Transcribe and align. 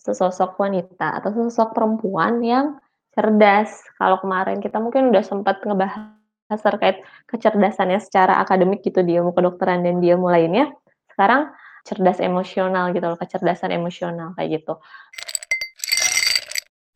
sesosok 0.00 0.56
wanita 0.56 1.20
atau 1.20 1.30
sesosok 1.30 1.76
perempuan 1.76 2.40
yang 2.40 2.80
cerdas. 3.12 3.84
Kalau 4.00 4.16
kemarin 4.24 4.64
kita 4.64 4.80
mungkin 4.80 5.12
udah 5.12 5.20
sempat 5.20 5.60
ngebahas 5.60 6.16
terkait 6.50 7.04
kecerdasannya 7.28 8.00
secara 8.02 8.40
akademik 8.42 8.82
gitu 8.82 9.04
di 9.04 9.20
ilmu 9.20 9.36
kedokteran 9.36 9.84
dan 9.86 10.02
di 10.02 10.10
ilmu 10.10 10.26
lainnya, 10.26 10.72
sekarang 11.14 11.52
cerdas 11.86 12.18
emosional 12.18 12.90
gitu 12.90 13.06
loh, 13.06 13.18
kecerdasan 13.20 13.70
emosional 13.70 14.34
kayak 14.34 14.60
gitu. 14.60 14.74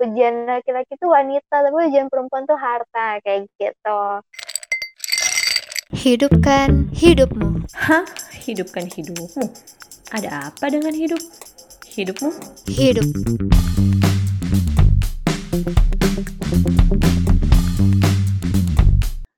Ujian 0.02 0.50
laki-laki 0.50 0.98
tuh 0.98 1.06
wanita, 1.06 1.54
tapi 1.62 1.76
ujian 1.86 2.10
perempuan 2.10 2.44
tuh 2.50 2.58
harta 2.58 3.22
kayak 3.22 3.46
gitu. 3.62 4.00
Hidupkan 5.94 6.90
hidupmu. 6.90 7.70
Hah? 7.78 8.02
Hidupkan 8.34 8.90
hidupmu? 8.90 9.46
Ada 10.10 10.50
apa 10.50 10.66
dengan 10.66 10.92
hidup? 10.92 11.22
Hidupmu? 11.94 12.26
Hidup. 12.74 13.06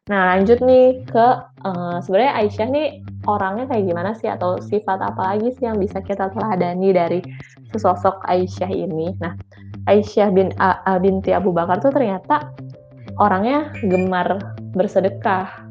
Nah, 0.09 0.23
lanjut 0.33 0.65
nih 0.65 1.05
ke 1.05 1.27
uh, 1.69 2.01
sebenarnya 2.01 2.33
Aisyah 2.41 2.69
nih 2.73 3.05
orangnya 3.29 3.69
kayak 3.69 3.85
gimana 3.85 4.11
sih 4.17 4.33
atau 4.33 4.57
sifat 4.57 5.05
apa 5.05 5.37
lagi 5.37 5.53
sih 5.61 5.69
yang 5.69 5.77
bisa 5.77 6.01
kita 6.01 6.33
teladani 6.33 6.97
dari 6.97 7.21
sesosok 7.77 8.25
Aisyah 8.25 8.73
ini. 8.73 9.13
Nah, 9.21 9.37
Aisyah 9.85 10.33
bin 10.33 10.49
A, 10.57 10.81
A 10.89 10.97
binti 10.97 11.37
Abu 11.37 11.53
Bakar 11.53 11.85
tuh 11.85 11.93
ternyata 11.93 12.57
orangnya 13.21 13.69
gemar 13.85 14.57
bersedekah. 14.73 15.69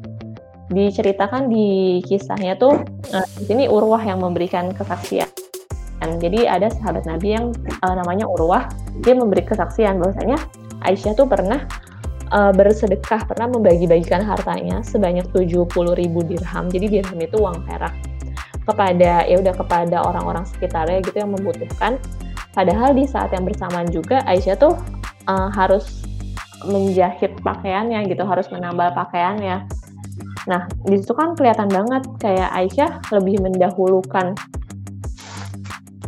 Diceritakan 0.70 1.50
di 1.50 1.98
kisahnya 2.06 2.54
tuh 2.54 2.78
uh, 3.10 3.26
di 3.42 3.44
sini 3.50 3.66
Urwah 3.66 4.06
yang 4.06 4.22
memberikan 4.22 4.70
kesaksian. 4.70 5.45
Jadi 6.04 6.44
ada 6.44 6.68
sahabat 6.68 7.08
Nabi 7.08 7.36
yang 7.36 7.56
uh, 7.80 7.94
namanya 7.96 8.28
Urwah, 8.28 8.68
dia 9.00 9.16
memberi 9.16 9.44
kesaksian 9.44 9.96
bahwasanya 9.96 10.36
Aisyah 10.84 11.16
tuh 11.16 11.24
pernah 11.24 11.64
uh, 12.32 12.52
bersedekah, 12.52 13.24
pernah 13.24 13.48
membagi-bagikan 13.48 14.22
hartanya 14.22 14.84
sebanyak 14.84 15.24
70 15.32 15.66
ribu 15.96 16.20
dirham. 16.24 16.68
Jadi 16.68 16.86
dirham 17.00 17.18
itu 17.20 17.36
uang 17.40 17.64
perak 17.64 17.94
kepada 18.66 19.22
ya 19.24 19.38
udah 19.38 19.54
kepada 19.54 19.96
orang-orang 20.02 20.44
sekitarnya 20.44 21.00
gitu 21.06 21.16
yang 21.22 21.32
membutuhkan. 21.32 21.96
Padahal 22.52 22.96
di 22.96 23.04
saat 23.04 23.30
yang 23.36 23.44
bersamaan 23.44 23.88
juga 23.92 24.24
Aisyah 24.24 24.56
tuh 24.56 24.74
uh, 25.28 25.48
harus 25.52 26.02
menjahit 26.64 27.36
pakaiannya 27.44 28.08
gitu, 28.08 28.24
harus 28.24 28.48
menambal 28.48 28.90
pakaiannya. 28.96 29.68
Nah, 30.46 30.62
di 30.86 30.96
situ 30.96 31.12
kan 31.12 31.34
kelihatan 31.36 31.68
banget 31.68 32.06
kayak 32.22 32.48
Aisyah 32.54 32.90
lebih 33.12 33.42
mendahulukan 33.44 34.32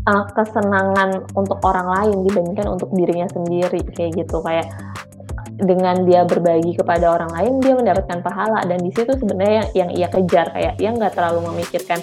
uh, 0.09 0.25
kesenangan 0.33 1.29
untuk 1.37 1.61
orang 1.63 1.89
lain 2.01 2.17
dibandingkan 2.25 2.67
untuk 2.73 2.89
dirinya 2.97 3.29
sendiri 3.29 3.85
kayak 3.93 4.25
gitu. 4.25 4.41
Kayak 4.41 4.73
dengan 5.59 6.07
dia 6.07 6.23
berbagi 6.23 6.79
kepada 6.79 7.19
orang 7.19 7.31
lain 7.37 7.53
dia 7.61 7.75
mendapatkan 7.77 8.25
pahala. 8.25 8.65
Dan 8.65 8.81
di 8.81 8.91
situ 8.91 9.13
sebenarnya 9.13 9.55
yang, 9.55 9.69
yang 9.77 9.91
ia 9.93 10.09
kejar 10.09 10.47
kayak 10.57 10.75
dia 10.81 10.91
nggak 10.91 11.13
terlalu 11.13 11.45
memikirkan 11.53 12.01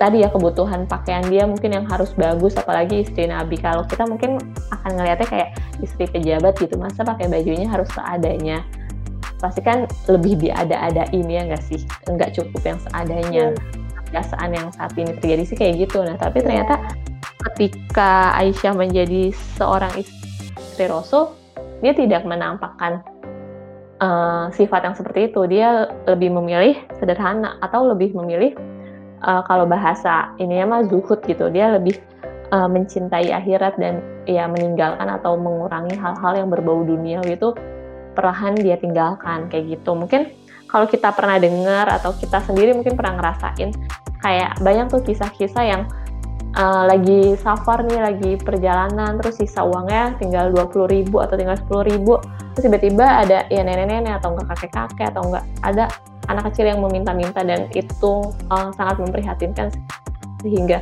tadi 0.00 0.24
ya 0.24 0.34
kebutuhan 0.34 0.90
pakaian 0.90 1.22
dia 1.30 1.46
mungkin 1.46 1.78
yang 1.78 1.86
harus 1.86 2.10
bagus 2.14 2.54
apalagi 2.54 3.02
istri 3.06 3.26
Nabi. 3.26 3.58
Kalau 3.58 3.86
kita 3.86 4.06
mungkin 4.06 4.38
akan 4.70 4.90
ngelihatnya 4.98 5.28
kayak 5.28 5.48
istri 5.82 6.06
pejabat 6.06 6.58
gitu 6.58 6.78
masa 6.78 7.02
pakai 7.02 7.26
bajunya 7.26 7.66
harus 7.66 7.90
seadanya? 7.90 8.62
Pasti 9.42 9.58
kan 9.58 9.90
lebih 10.06 10.38
diada-adain 10.38 11.26
ya 11.26 11.42
nggak 11.50 11.62
sih? 11.66 11.82
Nggak 12.06 12.34
cukup 12.38 12.62
yang 12.62 12.78
seadanya 12.78 13.54
kebiasaan 14.12 14.52
yang 14.52 14.68
saat 14.76 14.92
ini 15.00 15.16
terjadi 15.16 15.42
sih 15.48 15.56
kayak 15.56 15.88
gitu 15.88 16.04
nah 16.04 16.20
tapi 16.20 16.44
ternyata 16.44 16.76
ketika 17.52 18.36
Aisyah 18.36 18.76
menjadi 18.76 19.32
seorang 19.56 19.96
istri 19.96 20.84
Rasul 20.84 21.32
dia 21.80 21.96
tidak 21.96 22.22
menampakkan 22.28 23.00
uh, 24.02 24.46
sifat 24.54 24.86
yang 24.86 24.96
seperti 24.98 25.30
itu. 25.30 25.40
Dia 25.50 25.90
lebih 26.06 26.34
memilih 26.34 26.78
sederhana 26.98 27.56
atau 27.62 27.86
lebih 27.86 28.14
memilih 28.14 28.54
uh, 29.22 29.42
kalau 29.46 29.64
bahasa 29.64 30.34
ini 30.42 30.62
mah 30.66 30.86
zuhud 30.90 31.22
gitu. 31.26 31.50
Dia 31.50 31.74
lebih 31.78 31.98
uh, 32.54 32.66
mencintai 32.70 33.30
akhirat 33.30 33.78
dan 33.78 34.02
ya 34.26 34.46
meninggalkan 34.50 35.06
atau 35.06 35.38
mengurangi 35.38 35.98
hal-hal 35.98 36.32
yang 36.38 36.48
berbau 36.50 36.86
dunia 36.86 37.22
itu 37.26 37.54
perlahan 38.14 38.58
dia 38.58 38.78
tinggalkan 38.78 39.50
kayak 39.50 39.78
gitu. 39.78 39.94
Mungkin 39.98 40.30
kalau 40.70 40.88
kita 40.88 41.12
pernah 41.12 41.36
dengar 41.36 41.90
atau 41.90 42.14
kita 42.16 42.40
sendiri 42.46 42.72
mungkin 42.72 42.96
pernah 42.96 43.20
ngerasain 43.20 43.74
kayak 44.22 44.56
banyak 44.62 44.86
tuh 44.88 45.02
kisah-kisah 45.02 45.64
yang 45.66 45.82
uh, 46.56 46.84
lagi 46.88 47.34
safar 47.40 47.84
nih, 47.84 48.00
lagi 48.00 48.32
perjalanan, 48.40 49.18
terus 49.20 49.42
sisa 49.42 49.66
uangnya 49.66 50.16
tinggal 50.16 50.54
20 50.54 50.88
ribu 50.88 51.20
atau 51.20 51.34
tinggal 51.36 51.58
10 51.58 51.90
ribu, 51.90 52.22
terus 52.54 52.64
tiba-tiba 52.64 53.26
ada 53.26 53.44
ya 53.50 53.62
nenek-nenek 53.66 54.22
atau 54.22 54.32
enggak 54.36 54.56
kakek-kakek 54.56 55.06
atau 55.12 55.22
enggak 55.26 55.44
ada 55.66 55.84
anak 56.30 56.54
kecil 56.54 56.70
yang 56.70 56.78
meminta-minta 56.78 57.42
dan 57.42 57.66
itu 57.74 58.12
uh, 58.48 58.70
sangat 58.78 59.02
memprihatinkan 59.02 59.74
sehingga 60.42 60.78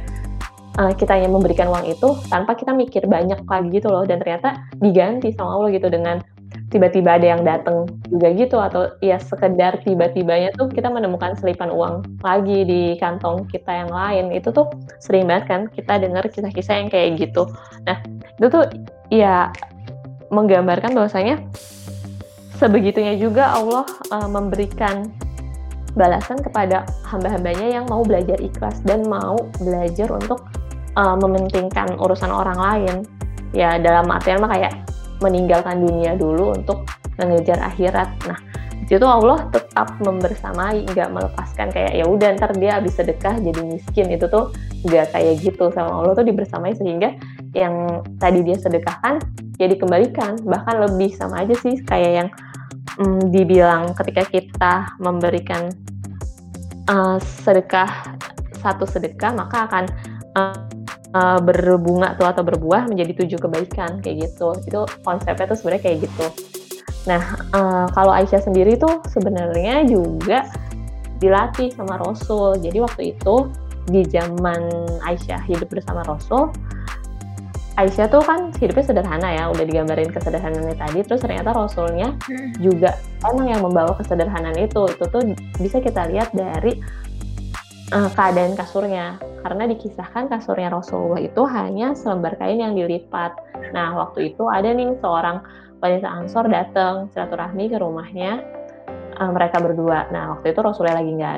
uh, 0.77 0.93
kita 0.93 1.17
hanya 1.17 1.33
memberikan 1.33 1.73
uang 1.73 1.89
itu 1.89 2.17
tanpa 2.29 2.57
kita 2.57 2.77
mikir 2.77 3.09
banyak 3.09 3.41
lagi 3.45 3.69
gitu 3.73 3.89
loh. 3.89 4.05
Dan 4.05 4.21
ternyata 4.21 4.69
diganti 4.81 5.33
sama 5.33 5.57
Allah 5.57 5.71
gitu 5.73 5.89
dengan 5.89 6.21
tiba-tiba 6.71 7.19
ada 7.19 7.27
yang 7.37 7.43
datang 7.43 7.91
juga 8.07 8.31
gitu 8.31 8.57
atau 8.63 8.95
ya 9.03 9.19
sekedar 9.19 9.83
tiba-tibanya 9.83 10.55
tuh 10.55 10.71
kita 10.71 10.87
menemukan 10.87 11.35
selipan 11.35 11.69
uang 11.75 12.23
lagi 12.23 12.63
di 12.63 12.95
kantong 13.03 13.45
kita 13.51 13.85
yang 13.85 13.91
lain. 13.91 14.31
Itu 14.31 14.55
tuh 14.55 14.71
sering 15.03 15.27
banget 15.27 15.45
kan 15.51 15.61
kita 15.75 15.99
dengar 15.99 16.23
kisah-kisah 16.31 16.75
yang 16.79 16.89
kayak 16.89 17.19
gitu. 17.19 17.51
Nah 17.85 17.99
itu 18.39 18.47
tuh 18.47 18.65
ya 19.11 19.51
menggambarkan 20.31 20.95
bahwasanya 20.95 21.43
sebegitunya 22.55 23.19
juga 23.19 23.51
Allah 23.51 23.85
uh, 24.15 24.31
memberikan 24.31 25.11
balasan 25.99 26.39
kepada 26.39 26.87
hamba-hambanya 27.03 27.67
yang 27.67 27.85
mau 27.91 28.07
belajar 28.07 28.39
ikhlas 28.39 28.79
dan 28.87 29.03
mau 29.11 29.35
belajar 29.59 30.07
untuk 30.15 30.47
uh, 30.95 31.19
mementingkan 31.19 31.99
urusan 31.99 32.31
orang 32.31 32.59
lain. 32.59 32.97
Ya 33.51 33.75
dalam 33.83 34.07
artian 34.07 34.39
mah 34.39 34.55
kayak 34.55 34.90
meninggalkan 35.21 35.85
dunia 35.85 36.17
dulu 36.17 36.57
untuk 36.57 36.85
mengejar 37.21 37.61
akhirat. 37.61 38.09
Nah, 38.27 38.39
di 38.85 38.97
situ 38.97 39.07
Allah 39.07 39.47
tetap 39.53 39.97
membersamai, 40.01 40.89
nggak 40.89 41.09
melepaskan 41.13 41.71
kayak 41.71 41.93
ya 41.95 42.05
udah 42.09 42.35
ntar 42.41 42.53
dia 42.57 42.81
habis 42.81 42.97
sedekah 42.97 43.39
jadi 43.39 43.61
miskin. 43.63 44.11
Itu 44.11 44.27
tuh 44.27 44.51
nggak 44.89 45.15
kayak 45.15 45.35
gitu. 45.45 45.69
Sama 45.71 46.03
Allah 46.03 46.17
tuh 46.17 46.27
dibersamai 46.27 46.75
sehingga 46.75 47.15
yang 47.53 48.03
tadi 48.19 48.47
dia 48.47 48.57
sedekahkan 48.59 49.19
ya 49.61 49.67
dikembalikan 49.69 50.41
bahkan 50.49 50.81
lebih 50.81 51.13
sama 51.13 51.45
aja 51.45 51.53
sih 51.61 51.77
kayak 51.85 52.13
yang 52.25 52.29
mm, 52.97 53.29
dibilang 53.29 53.93
ketika 53.93 54.25
kita 54.31 54.75
memberikan 55.03 55.69
uh, 56.89 57.21
sedekah 57.45 58.17
satu 58.63 58.89
sedekah 58.89 59.37
maka 59.37 59.69
akan 59.69 59.85
uh, 60.39 60.70
uh, 61.15 61.39
berbunga 61.43 62.15
tuh 62.19 62.27
atau 62.29 62.43
berbuah 62.43 62.91
menjadi 62.91 63.25
tujuh 63.25 63.39
kebaikan 63.39 63.99
kayak 64.03 64.31
gitu 64.31 64.55
itu 64.67 64.81
konsepnya 65.03 65.47
tuh 65.51 65.57
sebenarnya 65.59 65.83
kayak 65.83 65.99
gitu 66.07 66.27
nah 67.09 67.23
uh, 67.57 67.87
kalau 67.97 68.13
Aisyah 68.13 68.45
sendiri 68.45 68.77
tuh 68.77 69.01
sebenarnya 69.09 69.89
juga 69.89 70.47
dilatih 71.21 71.73
sama 71.73 72.01
Rasul 72.01 72.61
jadi 72.61 72.85
waktu 72.85 73.17
itu 73.17 73.49
di 73.89 74.05
zaman 74.07 74.69
Aisyah 75.05 75.41
hidup 75.49 75.73
bersama 75.73 76.05
Rasul 76.05 76.53
Aisyah 77.81 78.13
tuh 78.13 78.21
kan 78.21 78.53
hidupnya 78.61 78.85
sederhana 78.85 79.29
ya, 79.33 79.49
udah 79.49 79.65
digambarin 79.65 80.13
kesederhanaannya 80.13 80.77
tadi, 80.77 81.01
terus 81.01 81.25
ternyata 81.25 81.57
Rasulnya 81.57 82.13
hmm. 82.29 82.61
juga 82.61 83.01
emang 83.25 83.49
yang 83.49 83.65
membawa 83.65 83.97
kesederhanaan 83.97 84.59
itu. 84.61 84.85
Itu 84.85 85.09
tuh 85.09 85.33
bisa 85.57 85.81
kita 85.81 86.13
lihat 86.13 86.29
dari 86.37 86.77
uh, 87.91 88.11
keadaan 88.15 88.55
kasurnya 88.55 89.19
karena 89.43 89.65
dikisahkan 89.71 90.31
kasurnya 90.31 90.71
Rasulullah 90.71 91.21
itu 91.21 91.43
hanya 91.49 91.93
selembar 91.97 92.39
kain 92.39 92.63
yang 92.63 92.75
dilipat. 92.77 93.35
Nah, 93.75 93.95
waktu 93.97 94.35
itu 94.35 94.47
ada 94.47 94.71
nih 94.71 94.95
seorang 95.01 95.43
wanita 95.81 96.09
Ansor 96.09 96.47
datang 96.49 97.09
silaturahmi 97.13 97.73
ke 97.73 97.77
rumahnya 97.81 98.45
uh, 99.19 99.31
mereka 99.33 99.59
berdua. 99.59 100.07
Nah, 100.13 100.37
waktu 100.37 100.53
itu 100.53 100.61
Rasulullah 100.61 101.01
lagi 101.01 101.13
nggak 101.17 101.35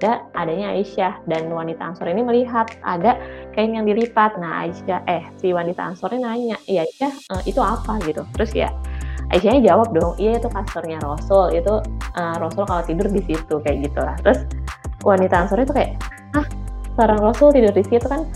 ada, 0.00 0.12
adanya 0.32 0.72
Aisyah 0.72 1.28
dan 1.28 1.52
wanita 1.52 1.92
Ansor 1.92 2.08
ini 2.08 2.24
melihat 2.24 2.72
ada 2.80 3.20
kain 3.52 3.76
yang 3.76 3.84
dilipat. 3.84 4.40
Nah, 4.40 4.64
Aisyah 4.64 5.04
eh 5.06 5.24
si 5.36 5.52
wanita 5.52 5.92
Ansor 5.92 6.16
ini 6.16 6.24
nanya, 6.24 6.56
"Iya, 6.64 6.88
Aisyah, 6.88 7.12
uh, 7.36 7.42
itu 7.44 7.60
apa?" 7.60 8.00
gitu. 8.08 8.24
Terus 8.32 8.50
ya 8.56 8.72
Aisyahnya 9.30 9.62
jawab 9.62 9.94
dong, 9.94 10.18
"Iya, 10.18 10.42
itu 10.42 10.48
kasurnya 10.50 10.98
Rasul. 11.04 11.54
Itu 11.54 11.84
uh, 12.16 12.36
Rasul 12.40 12.66
kalau 12.66 12.82
tidur 12.82 13.06
di 13.12 13.22
situ 13.22 13.60
kayak 13.62 13.86
gitulah." 13.86 14.16
Terus 14.24 14.40
wanita 15.02 15.46
Ansor 15.46 15.64
itu 15.64 15.72
kayak, 15.72 15.96
"Ah, 16.36 16.46
seorang 17.00 17.20
Rasul 17.22 17.54
tidur 17.54 17.72
di 17.72 17.84
situ 17.86 18.04
kan 18.04 18.28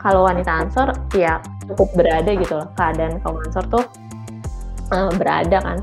kalau 0.00 0.24
wanita 0.24 0.66
Ansor 0.66 0.96
ya 1.14 1.38
cukup 1.70 1.92
berada 1.94 2.32
gitu 2.32 2.58
loh 2.58 2.68
keadaan 2.74 3.20
kaum 3.22 3.38
Ansor 3.44 3.64
tuh 3.68 3.84
uh, 4.90 5.12
berada 5.14 5.60
kan 5.60 5.78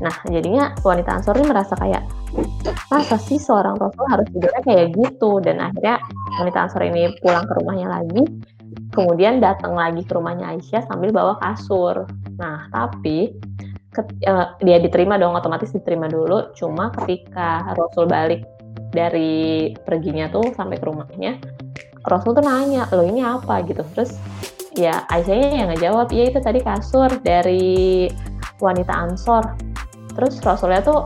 nah 0.00 0.12
jadinya 0.28 0.72
wanita 0.84 1.20
Ansor 1.20 1.36
ini 1.40 1.48
merasa 1.50 1.74
kayak 1.76 2.04
masa 2.92 3.16
sih 3.16 3.40
seorang 3.40 3.80
Rasul 3.80 4.04
harus 4.08 4.28
tidurnya 4.32 4.62
kayak 4.64 4.92
gitu 4.96 5.40
dan 5.42 5.60
akhirnya 5.60 6.00
wanita 6.40 6.58
Ansor 6.68 6.82
ini 6.84 7.12
pulang 7.20 7.44
ke 7.44 7.52
rumahnya 7.60 7.88
lagi 7.90 8.22
kemudian 8.92 9.44
datang 9.44 9.76
lagi 9.76 10.00
ke 10.04 10.12
rumahnya 10.16 10.56
Aisyah 10.56 10.88
sambil 10.88 11.12
bawa 11.12 11.36
kasur. 11.36 12.08
Nah, 12.40 12.68
tapi 12.72 13.36
uh, 14.24 14.56
dia 14.64 14.80
diterima 14.80 15.20
dong 15.20 15.36
otomatis 15.36 15.68
diterima 15.68 16.08
dulu. 16.08 16.52
Cuma 16.56 16.88
ketika 16.92 17.76
Rasul 17.76 18.08
balik 18.08 18.48
dari 18.90 19.72
perginya 19.74 20.30
tuh 20.30 20.54
sampai 20.54 20.76
ke 20.78 20.86
rumahnya, 20.86 21.38
Rasul 22.06 22.36
tuh 22.36 22.44
nanya, 22.44 22.86
lo 22.94 23.02
ini 23.06 23.22
apa 23.22 23.62
gitu. 23.66 23.82
Terus 23.94 24.16
ya 24.76 25.04
Aisyahnya 25.10 25.66
yang 25.66 25.68
ngejawab, 25.74 26.12
iya 26.12 26.30
itu 26.30 26.38
tadi 26.42 26.60
kasur 26.62 27.10
dari 27.22 28.06
wanita 28.62 28.92
Ansor. 28.92 29.44
Terus 30.16 30.40
Rasulnya 30.40 30.80
tuh 30.80 31.04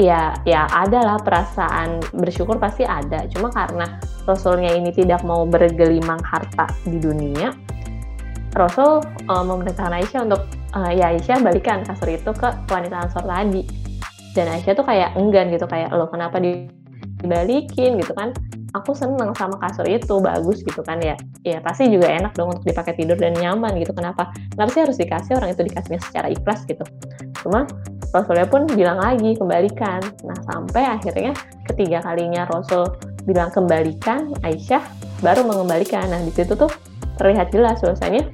ya 0.00 0.32
ya 0.48 0.64
ada 0.72 1.04
lah 1.04 1.18
perasaan 1.20 2.00
bersyukur 2.16 2.56
pasti 2.56 2.84
ada 2.88 3.28
cuma 3.28 3.52
karena 3.52 4.00
Rasulnya 4.24 4.72
ini 4.72 4.88
tidak 4.94 5.20
mau 5.26 5.44
bergelimang 5.44 6.22
harta 6.24 6.70
di 6.88 6.96
dunia 6.96 7.52
Rasul 8.56 9.04
uh, 9.28 9.44
memerintahkan 9.44 9.92
Aisyah 10.00 10.20
untuk 10.28 10.48
uh, 10.76 10.92
ya 10.92 11.12
Aisyah 11.12 11.44
balikan 11.44 11.84
kasur 11.84 12.08
itu 12.08 12.32
ke 12.32 12.48
wanita 12.68 13.04
Ansor 13.04 13.24
tadi 13.24 13.64
dan 14.32 14.48
Aisyah 14.48 14.72
tuh 14.76 14.86
kayak 14.88 15.12
enggan 15.16 15.52
gitu 15.52 15.68
kayak 15.68 15.92
lo 15.92 16.08
kenapa 16.08 16.40
dibalikin 17.22 17.96
gitu 17.96 18.12
kan. 18.12 18.34
Aku 18.72 18.96
seneng 18.96 19.36
sama 19.36 19.60
kasur 19.60 19.84
itu 19.84 20.16
bagus 20.18 20.64
gitu 20.64 20.80
kan 20.80 20.96
ya. 20.98 21.12
Ya 21.44 21.60
pasti 21.60 21.92
juga 21.92 22.08
enak 22.08 22.32
dong 22.34 22.56
untuk 22.56 22.64
dipakai 22.64 22.96
tidur 22.96 23.20
dan 23.20 23.36
nyaman 23.36 23.76
gitu 23.76 23.92
kenapa? 23.92 24.32
Kenapa 24.52 24.70
sih 24.72 24.80
harus 24.80 24.96
dikasih 24.96 25.32
orang 25.36 25.52
itu 25.52 25.62
dikasihnya 25.68 26.00
secara 26.00 26.28
ikhlas 26.32 26.64
gitu? 26.64 26.84
Cuma 27.44 27.68
Rasulnya 28.12 28.44
pun 28.44 28.68
bilang 28.68 29.00
lagi 29.00 29.36
kembalikan. 29.40 30.00
Nah 30.24 30.36
sampai 30.44 30.84
akhirnya 30.84 31.32
ketiga 31.64 32.04
kalinya 32.04 32.44
Rasul 32.44 32.84
bilang 33.24 33.48
kembalikan, 33.48 34.32
Aisyah 34.44 34.84
baru 35.24 35.48
mengembalikan. 35.48 36.08
Nah 36.12 36.20
di 36.20 36.32
situ 36.32 36.52
tuh 36.52 36.68
terlihat 37.16 37.52
jelas 37.52 37.80
bahwasanya 37.80 38.28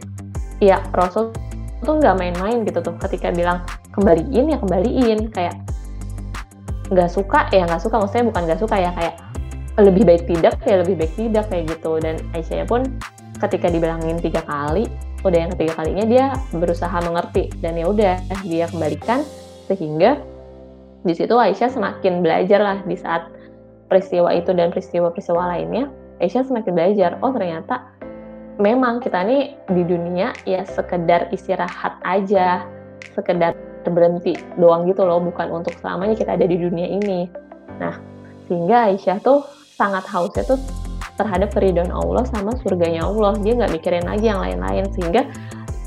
ya 0.58 0.82
Rasul 0.90 1.31
tuh 1.82 1.94
nggak 1.94 2.14
main-main 2.19 2.67
gitu 2.67 2.82
tuh. 2.82 2.94
Ketika 2.99 3.31
bilang 3.31 3.62
kembaliin 3.94 4.50
ya 4.50 4.58
kembaliin. 4.58 5.31
Kayak 5.31 5.62
nggak 6.88 7.11
suka 7.12 7.52
ya 7.52 7.69
nggak 7.69 7.82
suka 7.85 7.96
maksudnya 8.00 8.26
bukan 8.32 8.43
nggak 8.49 8.61
suka 8.61 8.76
ya 8.81 8.90
kayak 8.96 9.14
lebih 9.79 10.02
baik 10.02 10.25
tidak 10.26 10.58
ya 10.67 10.82
lebih 10.82 10.96
baik 10.99 11.12
tidak 11.14 11.44
kayak 11.46 11.64
gitu. 11.70 11.93
Dan 12.02 12.19
Aisyah 12.35 12.67
pun 12.67 12.82
ketika 13.38 13.70
dibilangin 13.70 14.19
tiga 14.19 14.43
kali 14.43 14.90
udah 15.23 15.38
yang 15.46 15.50
ketiga 15.55 15.73
kalinya 15.79 16.05
dia 16.06 16.25
berusaha 16.50 16.99
mengerti. 17.06 17.52
Dan 17.62 17.79
ya 17.79 17.87
udah 17.87 18.14
dia 18.43 18.67
kembalikan 18.67 19.23
sehingga 19.70 20.19
di 21.06 21.14
situ 21.14 21.35
Aisyah 21.38 21.70
semakin 21.70 22.26
belajar 22.26 22.58
lah 22.58 22.79
di 22.82 22.99
saat 22.99 23.31
peristiwa 23.87 24.35
itu 24.35 24.50
dan 24.52 24.75
peristiwa-peristiwa 24.75 25.44
lainnya 25.56 25.88
Aisyah 26.19 26.44
semakin 26.50 26.73
belajar 26.75 27.11
oh 27.23 27.31
ternyata 27.31 27.88
memang 28.58 28.99
kita 28.99 29.23
nih 29.23 29.55
di 29.70 29.82
dunia 29.87 30.35
ya 30.43 30.67
sekedar 30.67 31.31
istirahat 31.31 32.02
aja 32.02 32.67
sekedar 33.14 33.55
berhenti 33.86 34.34
doang 34.58 34.90
gitu 34.90 35.06
loh 35.06 35.22
bukan 35.22 35.62
untuk 35.62 35.75
selamanya 35.78 36.19
kita 36.19 36.34
ada 36.34 36.46
di 36.46 36.56
dunia 36.58 36.88
ini. 36.90 37.30
Nah 37.78 37.94
sehingga 38.50 38.90
Aisyah 38.90 39.19
tuh 39.22 39.44
sangat 39.78 40.04
hausnya 40.10 40.42
tuh 40.42 40.58
terhadap 41.19 41.50
keridhaan 41.54 41.90
Allah 41.90 42.26
sama 42.30 42.54
surganya 42.62 43.06
Allah. 43.06 43.34
Dia 43.42 43.58
nggak 43.58 43.72
mikirin 43.75 44.06
lagi 44.06 44.26
yang 44.30 44.40
lain-lain. 44.40 44.86
Sehingga 44.94 45.22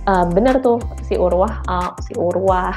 uh, 0.07 0.25
benar 0.27 0.59
tuh 0.59 0.79
si 1.07 1.15
Urwah 1.15 1.63
uh, 1.67 1.91
si 2.03 2.13
Urwah 2.15 2.75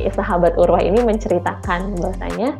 sahabat 0.00 0.56
Urwah 0.56 0.80
ini 0.80 1.04
menceritakan 1.04 2.00
bahwasanya 2.00 2.56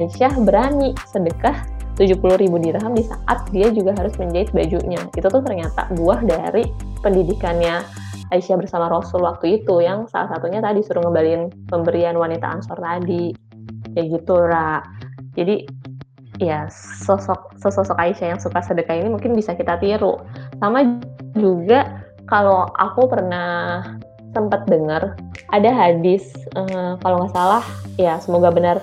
Aisyah 0.00 0.32
berani 0.40 0.96
sedekah 1.04 1.66
70 2.00 2.40
ribu 2.40 2.56
dirham 2.56 2.96
di 2.96 3.04
saat 3.04 3.44
dia 3.52 3.68
juga 3.68 3.92
harus 3.92 4.16
menjahit 4.16 4.48
bajunya. 4.56 5.04
Itu 5.12 5.28
tuh 5.28 5.44
ternyata 5.44 5.92
buah 5.92 6.24
dari 6.24 6.64
pendidikannya 7.04 7.84
Aisyah 8.30 8.56
bersama 8.62 8.86
Rasul 8.86 9.26
waktu 9.26 9.62
itu 9.62 9.82
yang 9.82 10.06
salah 10.06 10.38
satunya 10.38 10.62
tadi 10.62 10.80
suruh 10.86 11.02
ngebalin 11.02 11.50
pemberian 11.66 12.14
wanita 12.14 12.46
Ansor 12.46 12.78
tadi. 12.78 13.34
Kayak 13.94 14.06
gitu, 14.22 14.34
Ra. 14.38 14.82
Jadi 15.34 15.66
ya 16.40 16.70
sosok 17.04 17.58
sosok 17.60 17.98
Aisyah 18.00 18.34
yang 18.36 18.40
suka 18.40 18.62
sedekah 18.64 18.96
ini 18.96 19.10
mungkin 19.10 19.34
bisa 19.34 19.52
kita 19.58 19.76
tiru. 19.82 20.18
Sama 20.62 21.02
juga 21.34 22.06
kalau 22.30 22.70
aku 22.78 23.10
pernah 23.10 23.82
sempat 24.30 24.62
dengar 24.70 25.18
ada 25.50 25.70
hadis 25.74 26.30
uh, 26.54 26.94
kalau 27.02 27.26
nggak 27.26 27.34
salah 27.34 27.64
ya 27.98 28.14
semoga 28.22 28.54
benar 28.54 28.78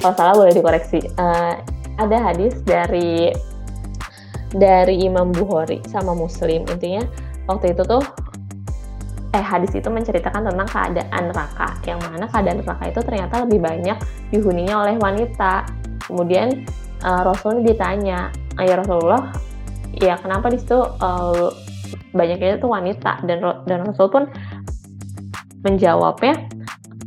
kalau 0.00 0.14
salah 0.16 0.34
boleh 0.34 0.56
dikoreksi 0.56 1.04
uh, 1.20 1.60
ada 2.00 2.16
hadis 2.16 2.56
dari 2.64 3.32
dari 4.56 5.04
Imam 5.04 5.36
Bukhari 5.36 5.84
sama 5.92 6.16
Muslim 6.16 6.64
intinya 6.72 7.04
waktu 7.44 7.76
itu 7.76 7.84
tuh 7.84 8.00
eh 9.34 9.44
hadis 9.44 9.74
itu 9.74 9.88
menceritakan 9.90 10.46
tentang 10.46 10.68
keadaan 10.70 11.22
neraka 11.32 11.68
yang 11.84 11.98
mana 11.98 12.24
keadaan 12.30 12.62
neraka 12.62 12.84
itu 12.88 13.00
ternyata 13.02 13.34
lebih 13.42 13.60
banyak 13.62 13.98
dihuninya 14.30 14.74
oleh 14.86 14.94
wanita. 14.96 15.66
Kemudian 16.06 16.66
uh, 17.02 17.22
Rasulullah 17.26 17.64
ditanya 17.66 18.18
ya 18.56 18.74
Rasulullah 18.78 19.34
ya 19.98 20.14
kenapa 20.20 20.52
di 20.52 20.58
situ 20.62 20.78
uh, 20.78 21.50
banyaknya 22.14 22.60
itu 22.60 22.68
wanita? 22.70 23.26
Dan 23.26 23.42
dan 23.66 23.78
Rasul 23.84 24.08
pun 24.08 24.24
menjawabnya 25.66 26.34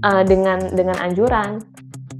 uh, 0.03 0.23
dengan 0.27 0.59
dengan 0.75 0.97
anjuran. 0.99 1.63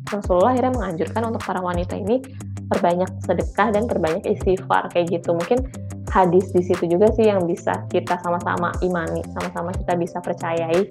Rasulullah 0.10 0.57
akhirnya 0.57 0.74
menganjurkan 0.74 1.22
untuk 1.30 1.42
para 1.46 1.62
wanita 1.62 1.94
ini 1.94 2.18
perbanyak 2.66 3.10
sedekah 3.22 3.69
dan 3.69 3.86
perbanyak 3.86 4.25
istighfar 4.25 4.90
kayak 4.90 5.22
gitu. 5.22 5.38
Mungkin 5.38 5.69
hadis 6.09 6.50
di 6.51 6.65
situ 6.65 6.89
juga 6.89 7.09
sih 7.13 7.29
yang 7.29 7.45
bisa 7.45 7.85
kita 7.89 8.17
sama-sama 8.21 8.73
imani 8.81 9.21
sama-sama 9.33 9.69
kita 9.73 9.94
bisa 9.95 10.17
percayai 10.19 10.89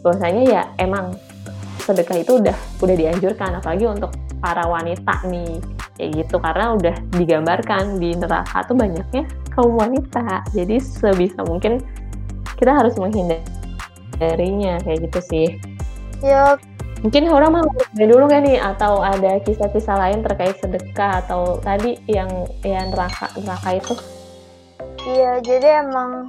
bahwasanya 0.00 0.42
ya 0.48 0.62
emang 0.80 1.14
sedekah 1.84 2.20
itu 2.20 2.40
udah 2.40 2.56
udah 2.80 2.96
dianjurkan 2.96 3.60
apalagi 3.60 3.84
untuk 3.88 4.12
para 4.40 4.64
wanita 4.64 5.24
nih 5.28 5.60
kayak 5.98 6.10
gitu 6.24 6.36
karena 6.38 6.78
udah 6.78 6.94
digambarkan 7.16 7.98
di 7.98 8.14
neraka 8.14 8.64
tuh 8.64 8.76
banyaknya 8.78 9.26
kaum 9.52 9.74
wanita 9.74 10.46
jadi 10.54 10.78
sebisa 10.78 11.42
mungkin 11.44 11.82
kita 12.58 12.74
harus 12.74 12.94
menghindari 12.98 13.58
darinya 14.18 14.82
kayak 14.82 15.08
gitu 15.08 15.20
sih. 15.22 15.46
Yup. 16.26 16.58
Mungkin 16.98 17.30
orang 17.30 17.62
mau 17.62 17.66
dulu 17.94 18.26
kan 18.26 18.42
nih 18.42 18.58
atau 18.58 18.98
ada 18.98 19.38
kisah-kisah 19.46 19.94
lain 19.94 20.18
terkait 20.26 20.58
sedekah 20.58 21.22
atau 21.22 21.62
tadi 21.62 21.94
yang 22.10 22.26
yang 22.66 22.90
neraka 22.90 23.30
neraka 23.38 23.78
itu? 23.78 23.94
Iya, 25.08 25.32
jadi 25.40 25.88
emang 25.88 26.28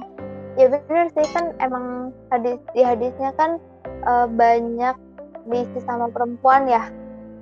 ya 0.56 0.72
benar 0.72 1.12
sih 1.12 1.26
kan 1.36 1.52
emang 1.60 2.16
hadis 2.32 2.56
di 2.72 2.80
hadisnya 2.80 3.30
kan 3.36 3.60
uh, 4.08 4.24
banyak 4.24 4.96
diisi 5.52 5.80
sama 5.84 6.08
perempuan 6.08 6.64
ya. 6.64 6.88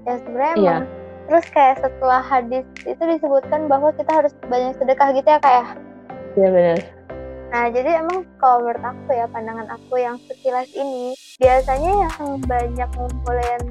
Ya 0.02 0.18
sebenarnya 0.18 0.54
iya. 0.58 0.74
emang 0.82 0.86
terus 1.28 1.46
kayak 1.54 1.76
setelah 1.78 2.24
hadis 2.26 2.66
itu 2.82 2.98
disebutkan 2.98 3.70
bahwa 3.70 3.94
kita 3.94 4.10
harus 4.10 4.34
banyak 4.50 4.74
sedekah 4.82 5.14
gitu 5.14 5.28
ya 5.30 5.38
kayak. 5.38 5.62
Ya? 5.62 5.74
Iya 6.34 6.48
benar. 6.50 6.78
Nah, 7.48 7.64
jadi 7.72 7.90
emang 8.04 8.28
kalau 8.36 8.60
menurut 8.60 8.84
aku 8.84 9.08
ya, 9.16 9.24
pandangan 9.32 9.68
aku 9.72 9.96
yang 9.96 10.20
sekilas 10.28 10.68
ini, 10.76 11.16
biasanya 11.40 11.92
yang 12.04 12.44
banyak 12.44 12.90
ngumpulin 12.92 13.62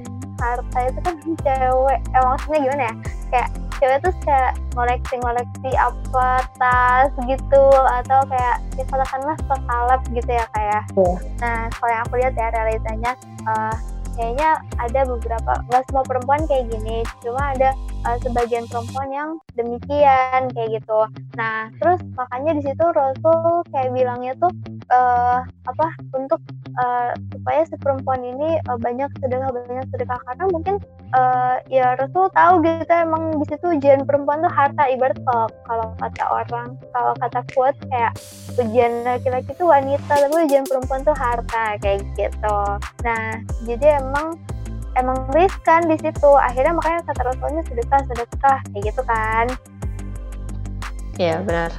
harta 0.41 0.79
itu 0.89 0.99
kan 1.05 1.15
cewek. 1.45 1.99
Eh, 2.01 2.23
maksudnya 2.25 2.59
gimana 2.65 2.83
ya? 2.89 2.93
Kayak 3.29 3.49
cewek 3.77 3.99
tuh 4.03 4.13
kayak 4.25 4.53
ngoleksi-ngoleksi 4.73 5.71
apa, 5.77 6.29
tas 6.57 7.11
gitu, 7.25 7.65
atau 8.01 8.19
kayak 8.29 8.57
ya 8.77 8.83
katakanlah 8.89 9.37
sekalap 9.47 10.01
gitu 10.13 10.31
ya 10.31 10.45
kayak. 10.53 10.65
Ya. 10.67 10.81
Yeah. 10.97 11.15
Nah, 11.41 11.59
kalau 11.77 11.91
yang 11.93 12.03
aku 12.05 12.13
lihat 12.19 12.33
ya 12.35 12.47
realitanya, 12.51 13.11
uh, 13.47 13.75
kayaknya 14.17 14.49
ada 14.81 15.05
beberapa 15.05 15.51
nggak 15.69 15.83
semua 15.87 16.03
perempuan 16.03 16.41
kayak 16.49 16.73
gini 16.73 17.05
cuma 17.21 17.53
ada 17.53 17.69
uh, 18.09 18.17
sebagian 18.25 18.65
perempuan 18.65 19.09
yang 19.13 19.29
demikian 19.53 20.49
kayak 20.57 20.81
gitu 20.81 20.99
nah 21.37 21.69
terus 21.77 22.01
makanya 22.17 22.57
di 22.57 22.61
situ 22.65 22.85
Rasul 22.89 23.61
kayak 23.69 23.93
bilangnya 23.93 24.33
tuh 24.41 24.49
uh, 24.91 25.39
apa 25.43 25.87
untuk 26.15 26.41
uh, 26.79 27.11
supaya 27.33 27.61
si 27.67 27.75
perempuan 27.79 28.23
ini 28.23 28.59
uh, 28.67 28.79
banyak 28.79 29.09
sedekah 29.19 29.51
banyak 29.51 29.87
sedekah. 29.91 30.19
Karena 30.23 30.45
mungkin 30.51 30.75
uh, 31.15 31.59
ya 31.67 31.95
Rasul 31.99 32.31
tahu 32.33 32.63
gitu 32.63 32.91
emang 32.91 33.39
di 33.39 33.45
situ 33.47 33.65
ujian 33.77 34.03
perempuan 34.03 34.43
tuh 34.43 34.51
harta 34.51 34.83
ibarat 34.91 35.17
kalau 35.23 35.47
kalau 35.67 35.87
kata 35.99 36.23
orang 36.27 36.67
kalau 36.91 37.13
kata 37.19 37.39
quote 37.55 37.79
kayak 37.91 38.13
ujian 38.57 38.91
laki-laki 39.05 39.51
tuh 39.55 39.67
wanita 39.69 40.13
tapi 40.13 40.35
ujian 40.47 40.65
perempuan 40.67 41.01
tuh 41.03 41.15
harta 41.15 41.77
kayak 41.79 42.03
gitu. 42.15 42.59
Nah 43.03 43.39
jadi 43.67 44.01
emang 44.01 44.39
emang 44.97 45.17
riskan 45.31 45.85
di 45.85 45.95
situ. 46.01 46.31
Akhirnya 46.35 46.73
makanya 46.73 47.01
kata 47.07 47.21
Rasulnya 47.33 47.61
sedekah 47.69 48.01
sedekah 48.09 48.57
kayak 48.73 48.83
gitu 48.91 49.01
kan. 49.05 49.45
Iya 51.17 51.41
benar. 51.41 51.71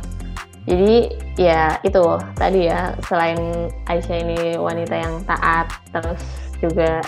Jadi 0.67 1.28
ya 1.39 1.79
itu 1.87 2.03
tadi 2.35 2.67
ya 2.67 2.99
selain 3.07 3.71
Aisyah 3.87 4.17
ini 4.27 4.39
wanita 4.59 4.95
yang 4.99 5.23
taat 5.23 5.71
terus 5.95 6.21
juga 6.59 6.99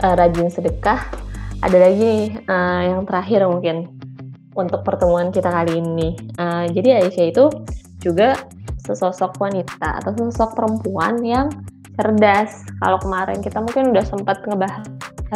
uh, 0.00 0.14
rajin 0.16 0.48
sedekah 0.48 1.04
ada 1.60 1.76
lagi 1.76 2.00
nih 2.00 2.26
uh, 2.48 2.82
yang 2.96 3.04
terakhir 3.04 3.44
mungkin 3.44 3.92
untuk 4.56 4.80
pertemuan 4.88 5.28
kita 5.28 5.52
kali 5.52 5.84
ini 5.84 6.16
uh, 6.40 6.64
jadi 6.72 7.04
Aisyah 7.04 7.26
itu 7.28 7.44
juga 8.00 8.40
sesosok 8.86 9.36
wanita 9.36 10.00
atau 10.00 10.14
sesosok 10.14 10.56
perempuan 10.56 11.20
yang 11.20 11.52
cerdas. 11.96 12.62
Kalau 12.78 13.00
kemarin 13.02 13.40
kita 13.42 13.58
mungkin 13.58 13.90
udah 13.90 14.04
sempat 14.04 14.44
ngebahas 14.46 14.84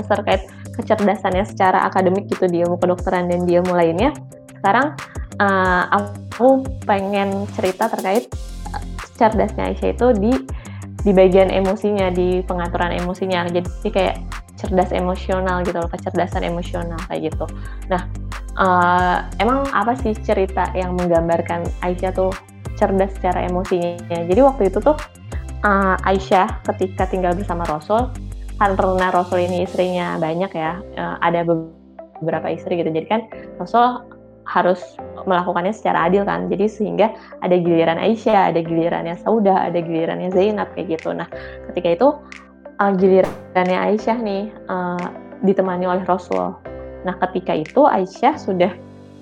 terkait 0.07 0.47
kecerdasannya 0.77 1.45
secara 1.49 1.83
akademik 1.89 2.31
gitu 2.31 2.47
di 2.47 2.63
ilmu 2.63 2.79
kedokteran 2.79 3.27
dan 3.27 3.49
di 3.49 3.59
ilmu 3.59 3.75
lainnya. 3.75 4.15
Sekarang 4.61 4.95
uh, 5.43 5.85
aku 6.41 6.65
pengen 6.89 7.45
cerita 7.53 7.93
terkait 7.93 8.33
uh, 8.73 8.81
cerdasnya 9.21 9.77
Aisyah 9.77 9.93
itu 9.93 10.07
di 10.17 10.33
di 11.05 11.13
bagian 11.13 11.53
emosinya, 11.53 12.09
di 12.09 12.41
pengaturan 12.49 12.97
emosinya. 12.97 13.45
Jadi 13.53 13.89
kayak 13.93 14.17
cerdas 14.57 14.93
emosional 14.93 15.61
gitu 15.65 15.77
loh, 15.81 15.89
kecerdasan 15.89 16.45
emosional 16.45 16.97
kayak 17.09 17.33
gitu. 17.33 17.45
Nah, 17.93 18.09
uh, 18.57 19.29
emang 19.41 19.69
apa 19.73 19.97
sih 20.01 20.17
cerita 20.17 20.69
yang 20.77 20.97
menggambarkan 20.97 21.65
Aisyah 21.85 22.13
tuh 22.13 22.33
cerdas 22.77 23.13
secara 23.17 23.45
emosinya? 23.49 24.01
Jadi 24.09 24.41
waktu 24.41 24.73
itu 24.73 24.81
tuh 24.81 24.97
uh, 25.65 25.97
Aisyah 26.05 26.65
ketika 26.73 27.09
tinggal 27.09 27.37
bersama 27.37 27.65
Rasul, 27.65 28.13
karena 28.61 29.09
Rasul 29.09 29.45
ini 29.45 29.65
istrinya 29.65 30.21
banyak 30.21 30.53
ya, 30.53 30.81
uh, 31.01 31.17
ada 31.25 31.45
beberapa 31.49 32.53
istri 32.53 32.77
gitu. 32.77 32.93
Jadi 32.93 33.09
kan 33.09 33.25
Rasul 33.57 34.20
harus 34.51 34.83
melakukannya 35.23 35.71
secara 35.71 36.11
adil 36.11 36.27
kan. 36.27 36.51
Jadi 36.51 36.67
sehingga 36.67 37.15
ada 37.39 37.55
giliran 37.55 38.03
Aisyah, 38.03 38.51
ada 38.51 38.61
gilirannya 38.61 39.15
Sauda, 39.23 39.71
ada 39.71 39.79
gilirannya 39.79 40.35
Zainab 40.35 40.75
kayak 40.75 40.99
gitu. 40.99 41.15
Nah, 41.15 41.31
ketika 41.71 41.89
itu 41.95 42.09
uh, 42.83 42.93
gilirannya 42.99 43.79
Aisyah 43.79 44.19
nih 44.19 44.51
uh, 44.67 45.07
ditemani 45.47 45.87
oleh 45.87 46.03
Rasul. 46.03 46.59
Nah, 47.07 47.15
ketika 47.29 47.55
itu 47.55 47.87
Aisyah 47.87 48.35
sudah 48.37 48.73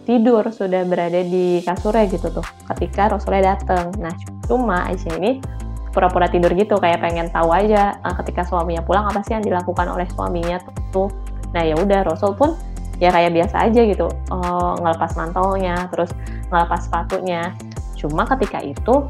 tidur, 0.08 0.49
sudah 0.49 0.88
berada 0.88 1.20
di 1.20 1.61
kasurnya 1.61 2.08
gitu 2.08 2.32
tuh. 2.32 2.47
Ketika 2.75 3.12
Rasulnya 3.12 3.54
datang. 3.54 3.92
Nah, 4.00 4.14
cuma 4.49 4.88
Aisyah 4.88 5.20
ini 5.20 5.44
pura-pura 5.92 6.30
tidur 6.30 6.52
gitu 6.54 6.78
kayak 6.78 7.04
pengen 7.04 7.28
tahu 7.28 7.52
aja 7.52 8.00
uh, 8.06 8.14
ketika 8.25 8.47
suaminya 8.49 8.80
pulang 8.80 9.08
apa 9.08 9.20
sih 9.26 9.37
yang 9.37 9.44
dilakukan 9.44 9.92
oleh 9.92 10.08
suaminya 10.16 10.56
tuh. 10.94 11.12
Nah, 11.52 11.64
ya 11.64 11.76
udah 11.76 12.04
Rasul 12.08 12.32
pun 12.37 12.56
ya 12.99 13.11
kayak 13.14 13.35
biasa 13.35 13.71
aja 13.71 13.81
gitu. 13.87 14.07
Uh, 14.31 14.75
ngelepas 14.83 15.14
mantelnya 15.14 15.87
terus 15.90 16.11
ngelepas 16.50 16.87
sepatunya. 16.87 17.55
Cuma 17.99 18.26
ketika 18.37 18.62
itu 18.62 19.07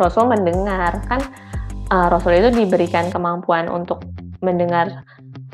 Rasul 0.00 0.30
mendengar. 0.30 1.04
Kan 1.08 1.20
uh, 1.92 2.08
Rasul 2.12 2.40
itu 2.40 2.52
diberikan 2.52 3.08
kemampuan 3.12 3.68
untuk 3.68 4.04
mendengar 4.44 5.02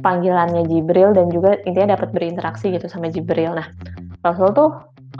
panggilannya 0.04 0.68
Jibril 0.68 1.16
dan 1.16 1.32
juga 1.32 1.56
intinya 1.64 1.96
dapat 1.96 2.12
berinteraksi 2.12 2.68
gitu 2.74 2.86
sama 2.90 3.08
Jibril. 3.08 3.56
Nah 3.56 3.72
Rasul 4.20 4.52
tuh 4.52 4.70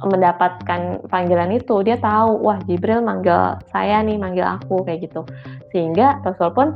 mendapatkan 0.03 1.07
panggilan 1.07 1.55
itu. 1.55 1.81
Dia 1.87 1.97
tahu 1.97 2.45
wah 2.45 2.59
Jibril 2.67 3.01
manggil 3.01 3.57
saya 3.71 4.03
nih 4.03 4.19
manggil 4.19 4.45
aku 4.45 4.83
kayak 4.85 5.09
gitu. 5.09 5.23
Sehingga 5.71 6.21
Rasul 6.27 6.51
pun 6.53 6.75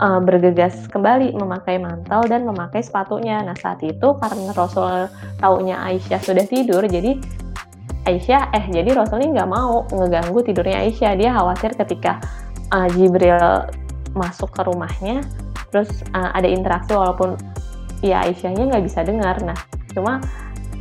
uh, 0.00 0.20
bergegas 0.20 0.88
kembali 0.92 1.32
memakai 1.36 1.80
mantel 1.80 2.24
dan 2.28 2.44
memakai 2.44 2.84
sepatunya. 2.84 3.40
Nah 3.44 3.56
saat 3.56 3.80
itu 3.84 4.16
karena 4.20 4.52
Rasul 4.52 5.08
taunya 5.40 5.80
Aisyah 5.80 6.20
sudah 6.20 6.44
tidur, 6.44 6.84
jadi 6.84 7.16
Aisyah 8.06 8.54
eh 8.54 8.64
jadi 8.70 8.94
Rasul 8.94 9.26
ini 9.26 9.40
nggak 9.40 9.50
mau 9.50 9.82
ngeganggu 9.90 10.38
tidurnya 10.46 10.86
Aisyah. 10.86 11.12
Dia 11.18 11.30
khawatir 11.34 11.74
ketika 11.74 12.22
uh, 12.70 12.86
Jibril 12.94 13.66
masuk 14.16 14.52
ke 14.54 14.62
rumahnya, 14.64 15.26
terus 15.74 15.90
uh, 16.14 16.30
ada 16.32 16.46
interaksi 16.46 16.94
walaupun 16.94 17.34
ya 18.04 18.22
Aisyahnya 18.24 18.70
nggak 18.70 18.84
bisa 18.86 19.02
dengar. 19.02 19.40
Nah 19.42 19.58
cuma 19.90 20.20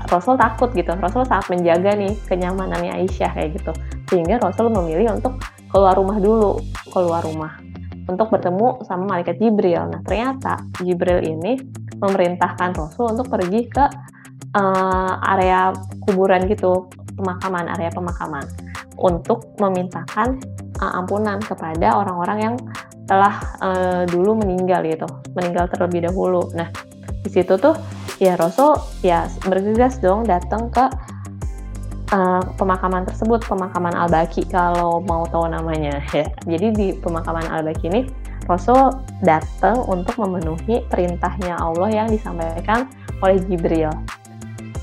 Rasul 0.05 0.37
takut 0.37 0.69
gitu. 0.77 0.93
Rasul 0.93 1.25
saat 1.25 1.49
menjaga 1.49 1.97
nih 1.97 2.13
kenyamanannya 2.29 2.93
Aisyah 2.93 3.31
kayak 3.33 3.57
gitu. 3.57 3.71
Sehingga 4.05 4.37
Rasul 4.37 4.69
memilih 4.69 5.17
untuk 5.17 5.41
keluar 5.73 5.97
rumah 5.97 6.21
dulu, 6.21 6.61
keluar 6.93 7.25
rumah 7.25 7.57
untuk 8.05 8.29
bertemu 8.29 8.85
sama 8.85 9.17
malaikat 9.17 9.41
Jibril. 9.41 9.89
Nah, 9.89 10.01
ternyata 10.05 10.61
Jibril 10.81 11.25
ini 11.25 11.57
memerintahkan 11.97 12.77
Rasul 12.77 13.17
untuk 13.17 13.29
pergi 13.31 13.65
ke 13.65 13.85
uh, 14.55 15.13
area 15.25 15.73
kuburan 16.05 16.45
gitu, 16.45 16.89
pemakaman, 17.17 17.71
area 17.71 17.89
pemakaman 17.89 18.45
untuk 18.95 19.55
memintakan 19.57 20.39
uh, 20.79 21.01
ampunan 21.01 21.41
kepada 21.41 21.97
orang-orang 21.97 22.37
yang 22.39 22.55
telah 23.05 23.37
uh, 23.61 24.03
dulu 24.09 24.37
meninggal 24.41 24.81
gitu, 24.85 25.05
meninggal 25.37 25.69
terlebih 25.69 26.09
dahulu. 26.09 26.49
Nah, 26.57 26.69
di 27.25 27.29
situ 27.29 27.57
tuh 27.57 27.73
ya 28.21 28.37
Rasul 28.37 28.77
ya 29.01 29.27
bergegas 29.45 29.97
dong 29.99 30.25
datang 30.25 30.69
ke 30.69 30.85
uh, 32.15 32.41
pemakaman 32.55 33.03
tersebut 33.03 33.43
pemakaman 33.43 33.91
Al-Baki 33.91 34.47
kalau 34.47 35.03
mau 35.03 35.27
tahu 35.27 35.51
namanya 35.51 35.99
ya. 36.15 36.25
Jadi 36.47 36.67
di 36.71 36.87
pemakaman 36.95 37.45
Al-Baki 37.51 37.91
ini 37.91 38.01
Rasul 38.45 38.93
datang 39.25 39.83
untuk 39.89 40.21
memenuhi 40.21 40.85
perintahnya 40.87 41.57
Allah 41.57 41.89
yang 41.91 42.07
disampaikan 42.07 42.87
oleh 43.19 43.41
Jibril. 43.49 43.89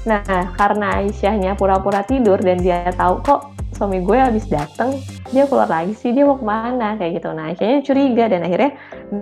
Nah, 0.03 0.51
karena 0.59 0.99
Aisyahnya 0.99 1.55
pura-pura 1.55 2.03
tidur 2.03 2.35
dan 2.43 2.59
dia 2.59 2.91
tahu 2.99 3.23
kok 3.23 3.55
suami 3.71 4.03
gue 4.03 4.19
habis 4.19 4.51
datang, 4.51 4.99
dia 5.31 5.47
keluar 5.47 5.71
lagi 5.71 5.95
sih, 5.95 6.11
dia 6.11 6.27
mau 6.27 6.35
ke 6.35 6.43
mana 6.43 6.99
kayak 6.99 7.23
gitu. 7.23 7.31
Nah, 7.31 7.55
Aisyahnya 7.55 7.87
curiga 7.87 8.25
dan 8.27 8.43
akhirnya 8.43 8.71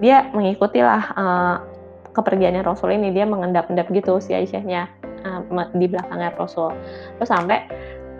dia 0.01 0.33
mengikutilah 0.33 1.03
uh, 1.21 1.57
kepergiannya 2.17 2.65
Rasul 2.65 2.97
ini, 2.97 3.13
dia 3.13 3.29
mengendap-endap 3.29 3.93
gitu 3.93 4.25
si 4.25 4.33
Aisyahnya 4.33 4.89
uh, 5.29 5.69
di 5.77 5.85
belakangnya 5.85 6.33
Rasul. 6.33 6.73
Terus 7.21 7.29
sampai 7.29 7.69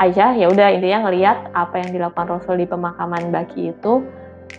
aja 0.01 0.33
ya 0.33 0.49
udah 0.49 0.73
intinya 0.73 1.07
ngelihat 1.09 1.53
apa 1.53 1.85
yang 1.85 1.93
dilakukan 1.93 2.41
Rasul 2.41 2.57
di 2.57 2.67
pemakaman 2.67 3.29
Baki 3.29 3.77
itu 3.77 4.01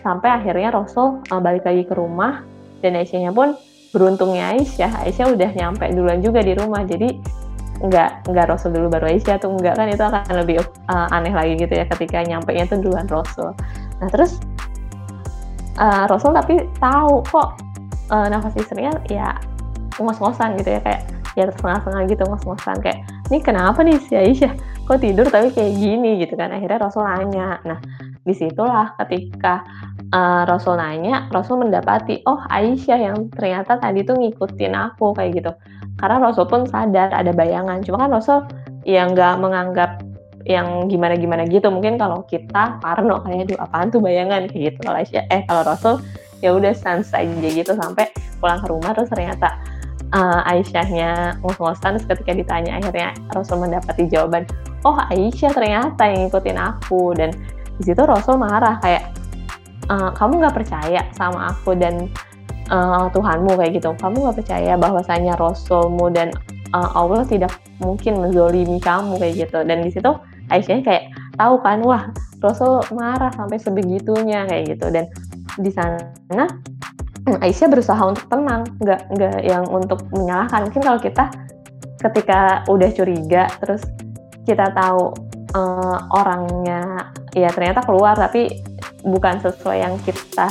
sampai 0.00 0.38
akhirnya 0.38 0.70
Rasul 0.70 1.18
uh, 1.28 1.40
balik 1.42 1.66
lagi 1.66 1.82
ke 1.82 1.94
rumah 1.98 2.46
dan 2.78 2.94
Aisyahnya 2.94 3.34
pun 3.34 3.58
beruntungnya 3.90 4.54
Aisyah. 4.54 5.02
Aisyah 5.02 5.34
udah 5.34 5.50
nyampe 5.52 5.84
duluan 5.90 6.22
juga 6.22 6.46
di 6.46 6.54
rumah 6.54 6.86
jadi 6.86 7.18
nggak 7.82 8.30
nggak 8.30 8.46
Rasul 8.46 8.70
dulu 8.70 8.86
baru 8.86 9.10
Aisyah 9.10 9.42
tuh 9.42 9.50
nggak 9.58 9.74
kan 9.74 9.90
itu 9.90 10.04
akan 10.06 10.22
lebih 10.38 10.62
uh, 10.86 11.10
aneh 11.10 11.34
lagi 11.34 11.58
gitu 11.58 11.74
ya 11.74 11.84
ketika 11.90 12.22
nyampe 12.22 12.54
nya 12.54 12.64
tuh 12.70 12.78
duluan 12.78 13.10
Rasul. 13.10 13.50
Nah 13.98 14.08
terus 14.14 14.38
uh, 15.82 16.06
Rasul 16.06 16.30
tapi 16.38 16.62
tahu 16.78 17.26
kok 17.26 17.58
uh, 18.14 18.26
nafas 18.30 18.54
istrinya 18.54 18.94
ya 19.10 19.34
ngos-ngosan 19.98 20.54
gitu 20.62 20.78
ya 20.78 20.80
kayak 20.86 21.02
ya 21.34 21.50
setengah-setengah 21.50 22.02
gitu 22.12 22.22
ngos-ngosan 22.30 22.76
kayak 22.78 23.02
ini 23.28 23.38
kenapa 23.42 23.82
nih 23.82 23.98
si 23.98 24.14
Aisyah 24.14 24.52
kok 24.82 24.98
tidur 24.98 25.26
tapi 25.30 25.54
kayak 25.54 25.72
gini 25.78 26.22
gitu 26.22 26.34
kan. 26.34 26.50
Akhirnya 26.50 26.78
Rasul 26.82 27.06
nanya. 27.06 27.62
Nah 27.62 27.78
di 28.22 28.34
situlah 28.34 28.94
ketika 29.02 29.66
uh, 30.14 30.46
Rasul 30.46 30.78
nanya 30.78 31.26
Rasul 31.34 31.66
mendapati 31.66 32.22
oh 32.26 32.38
Aisyah 32.46 32.98
yang 32.98 33.16
ternyata 33.34 33.78
tadi 33.78 34.06
tuh 34.06 34.18
ngikutin 34.18 34.74
aku 34.74 35.14
kayak 35.14 35.42
gitu. 35.42 35.52
Karena 35.98 36.18
Rasul 36.18 36.46
pun 36.50 36.66
sadar 36.66 37.14
ada 37.14 37.30
bayangan. 37.30 37.82
Cuma 37.86 38.06
kan 38.06 38.10
Rasul 38.10 38.38
yang 38.82 39.14
nggak 39.14 39.38
menganggap 39.38 39.90
yang 40.42 40.90
gimana-gimana 40.90 41.46
gitu. 41.46 41.70
Mungkin 41.70 41.98
kalau 41.98 42.26
kita 42.26 42.82
parno 42.82 43.22
kayak 43.22 43.50
aduh 43.50 43.58
apaan 43.62 43.88
tuh 43.94 44.02
bayangan? 44.02 44.50
Kayak 44.50 44.74
gitu. 44.74 44.78
Kalau 44.82 44.98
Aisyah 44.98 45.24
eh 45.30 45.42
kalau 45.46 45.62
Rasul 45.62 45.94
ya 46.42 46.50
udah 46.50 46.74
sans 46.74 47.06
aja 47.14 47.48
gitu 47.48 47.72
sampai 47.78 48.10
pulang 48.42 48.58
ke 48.58 48.66
rumah. 48.66 48.90
Terus 48.98 49.10
ternyata 49.14 49.54
uh, 50.12 50.40
Aisyahnya 50.48 51.40
ngos-ngosan 51.40 52.00
ketika 52.04 52.32
ditanya 52.32 52.78
akhirnya 52.78 53.16
Rasul 53.32 53.64
mendapati 53.64 54.08
jawaban 54.08 54.46
oh 54.82 54.98
Aisyah 55.10 55.52
ternyata 55.54 56.02
yang 56.06 56.28
ngikutin 56.28 56.58
aku. 56.58 57.14
Dan 57.16 57.34
di 57.78 57.82
situ 57.82 58.02
Rasul 58.02 58.38
marah 58.38 58.78
kayak 58.82 59.14
e, 59.88 59.94
kamu 60.14 60.42
nggak 60.42 60.54
percaya 60.54 61.02
sama 61.16 61.50
aku 61.54 61.74
dan 61.74 62.10
uh, 62.70 63.08
Tuhanmu 63.10 63.58
kayak 63.58 63.78
gitu. 63.80 63.90
Kamu 63.96 64.22
nggak 64.28 64.36
percaya 64.44 64.74
bahwasanya 64.76 65.34
Rasulmu 65.38 66.12
dan 66.12 66.30
uh, 66.76 66.90
Allah 66.94 67.24
tidak 67.26 67.54
mungkin 67.82 68.22
menzolimi 68.22 68.78
kamu 68.78 69.18
kayak 69.18 69.48
gitu. 69.48 69.58
Dan 69.64 69.82
di 69.82 69.90
situ 69.90 70.10
Aisyah 70.52 70.84
kayak 70.84 71.04
tahu 71.38 71.54
kan 71.64 71.80
wah 71.82 72.12
Rasul 72.42 72.82
marah 72.92 73.32
sampai 73.34 73.58
sebegitunya 73.58 74.44
kayak 74.46 74.76
gitu. 74.76 74.86
Dan 74.92 75.08
di 75.58 75.70
sana 75.72 76.46
Aisyah 77.22 77.68
berusaha 77.70 78.02
untuk 78.02 78.26
tenang, 78.26 78.66
nggak 78.82 79.00
nggak 79.14 79.38
yang 79.46 79.64
untuk 79.70 80.02
menyalahkan. 80.10 80.66
Mungkin 80.66 80.82
kalau 80.82 80.98
kita 80.98 81.30
ketika 82.02 82.66
udah 82.66 82.90
curiga, 82.90 83.46
terus 83.62 83.86
kita 84.42 84.74
tahu 84.74 85.14
uh, 85.54 85.98
orangnya 86.10 87.14
ya 87.30 87.48
ternyata 87.54 87.86
keluar 87.86 88.18
tapi 88.18 88.50
bukan 89.06 89.38
sesuai 89.38 89.78
yang 89.86 89.94
kita 90.02 90.50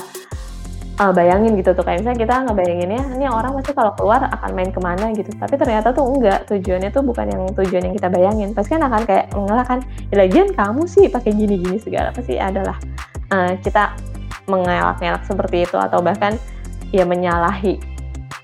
uh, 1.01 1.11
bayangin 1.11 1.59
gitu 1.59 1.75
tuh. 1.75 1.83
Kayak 1.83 2.07
misalnya 2.07 2.19
kita 2.23 2.35
ngebayanginnya 2.47 3.01
ini 3.19 3.25
orang 3.27 3.51
pasti 3.59 3.71
kalau 3.75 3.91
keluar 3.99 4.31
akan 4.31 4.49
main 4.55 4.71
ke 4.71 4.79
mana? 4.79 5.11
gitu. 5.11 5.27
Tapi 5.35 5.55
ternyata 5.57 5.91
tuh 5.91 6.07
enggak. 6.07 6.47
Tujuannya 6.47 6.89
tuh 6.93 7.03
bukan 7.03 7.25
yang 7.27 7.43
tujuan 7.51 7.83
yang 7.89 7.95
kita 7.99 8.07
bayangin. 8.07 8.49
Pasti 8.55 8.79
kan 8.79 8.83
akan 8.87 9.01
kayak 9.03 9.25
mengalahkan 9.35 9.79
ya, 10.07 10.15
lagian 10.23 10.47
kamu 10.55 10.87
sih 10.87 11.11
pakai 11.11 11.35
gini-gini 11.35 11.77
segala. 11.81 12.15
Pasti 12.15 12.37
adalah 12.37 12.77
uh, 13.33 13.53
kita 13.59 13.91
mengelak-ngelak 14.49 15.23
seperti 15.23 15.63
itu 15.69 15.77
atau 15.77 16.01
bahkan 16.01 16.35
ya 16.91 17.07
menyalahi 17.07 17.79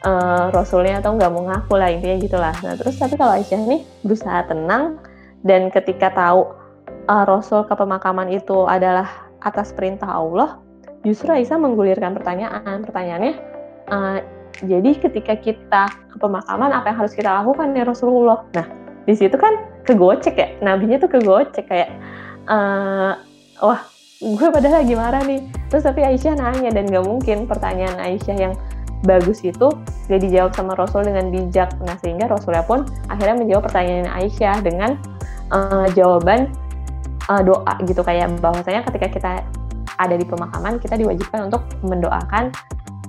uh, 0.07 0.49
Rasulnya 0.51 1.03
atau 1.03 1.15
nggak 1.15 1.31
mau 1.31 1.47
ngaku 1.47 1.73
lah 1.75 1.91
intinya 1.91 2.17
gitulah. 2.19 2.55
Nah 2.63 2.73
terus 2.79 2.95
tapi 2.99 3.15
kalau 3.19 3.35
Aisyah 3.35 3.59
ini 3.67 3.83
berusaha 4.03 4.47
tenang 4.47 4.99
dan 5.43 5.69
ketika 5.71 6.11
tahu 6.11 6.51
uh, 7.07 7.23
Rasul 7.27 7.67
ke 7.67 7.73
pemakaman 7.75 8.31
itu 8.31 8.67
adalah 8.67 9.27
atas 9.43 9.71
perintah 9.71 10.09
Allah, 10.09 10.59
justru 11.05 11.29
Aisyah 11.31 11.59
menggulirkan 11.61 12.17
pertanyaan. 12.17 12.83
Pertanyaannya, 12.83 13.33
uh, 13.91 14.17
jadi 14.65 14.91
ketika 14.97 15.37
kita 15.37 15.83
ke 16.11 16.17
pemakaman 16.17 16.73
apa 16.73 16.91
yang 16.91 16.97
harus 17.05 17.13
kita 17.13 17.29
lakukan 17.29 17.77
ya 17.77 17.85
Rasulullah? 17.85 18.43
Nah, 18.57 18.65
di 19.05 19.13
situ 19.13 19.37
kan 19.37 19.53
kegocek 19.85 20.35
ya, 20.35 20.49
nabinya 20.59 20.97
tuh 20.99 21.07
kegocek 21.07 21.69
kayak, 21.69 21.93
uh, 22.49 23.15
wah 23.61 23.81
gue 24.17 24.47
padahal 24.49 24.81
lagi 24.81 24.95
marah 24.97 25.23
nih. 25.23 25.45
Terus 25.69 25.83
tapi 25.85 26.01
Aisyah 26.01 26.37
nanya 26.37 26.73
dan 26.73 26.89
gak 26.89 27.05
mungkin 27.05 27.45
pertanyaan 27.45 27.97
Aisyah 28.01 28.37
yang 28.37 28.53
bagus 29.05 29.45
itu 29.45 29.69
gak 30.09 30.21
dijawab 30.21 30.51
sama 30.57 30.73
Rasul 30.73 31.05
dengan 31.05 31.29
bijak. 31.29 31.73
Nah 31.85 31.95
sehingga 32.01 32.25
Rasulnya 32.25 32.65
pun 32.65 32.85
akhirnya 33.11 33.37
menjawab 33.37 33.69
pertanyaan 33.69 34.09
Aisyah 34.09 34.57
dengan 34.65 34.97
uh, 35.53 35.85
jawaban 35.93 36.49
uh, 37.29 37.41
doa 37.43 37.73
gitu 37.85 38.01
kayak 38.01 38.31
bahwasanya 38.41 38.81
ketika 38.89 39.07
kita 39.11 39.31
ada 39.97 40.15
di 40.15 40.25
pemakaman 40.25 40.77
kita 40.77 40.97
diwajibkan 40.97 41.49
untuk 41.49 41.65
mendoakan 41.81 42.53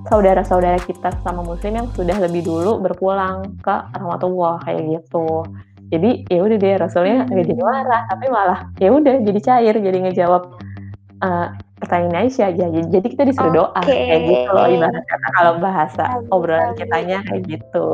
saudara-saudara 0.08 0.80
kita 0.88 1.12
sama 1.20 1.44
muslim 1.44 1.84
yang 1.84 1.88
sudah 1.92 2.16
lebih 2.16 2.46
dulu 2.46 2.80
berpulang 2.80 3.44
ke 3.60 3.74
rahmatullah 3.92 4.56
kayak 4.64 4.82
gitu 4.88 5.44
jadi 5.92 6.24
ya 6.28 6.40
udah 6.44 6.56
deh 6.56 6.74
rasulnya 6.80 7.28
jadi 7.28 7.52
marah 7.56 8.02
tapi 8.08 8.26
malah 8.32 8.60
ya 8.80 8.88
udah 8.92 9.20
jadi 9.20 9.40
cair 9.40 9.74
jadi 9.76 9.98
ngejawab 10.08 10.56
uh, 11.22 11.48
pertanyaan 11.78 12.26
Aisyah 12.26 12.50
aja. 12.50 12.66
Jadi 12.70 13.06
kita 13.14 13.22
disuruh 13.26 13.50
okay. 13.50 13.58
doa 13.58 13.80
kayak 13.87 14.22
gitu 14.26 14.50
loh. 14.50 14.66
Ibarat 14.66 15.04
kata 15.06 15.28
kalau 15.38 15.52
bahasa 15.62 16.04
obrolan 16.34 16.72
kitanya 16.75 17.18
kayak 17.26 17.42
gitu. 17.46 17.88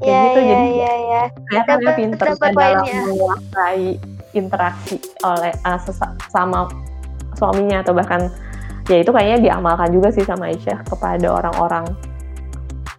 Kayak 0.00 0.08
ya, 0.08 0.20
gitu. 0.24 0.40
ya, 0.40 0.48
jadi 0.48 0.68
ya, 0.74 0.92
ya. 0.96 1.22
kelihatannya 1.48 1.92
pinter 1.94 2.28
dalam 2.40 2.84
menguasai 2.84 3.88
interaksi 4.34 4.96
oleh 5.22 5.52
uh, 5.62 5.78
sama 6.32 6.66
suaminya 7.38 7.86
atau 7.86 7.94
bahkan 7.94 8.26
ya 8.90 9.00
itu 9.00 9.10
kayaknya 9.14 9.38
diamalkan 9.50 9.94
juga 9.94 10.10
sih 10.10 10.26
sama 10.26 10.50
Aisyah 10.50 10.82
kepada 10.88 11.28
orang-orang 11.30 11.86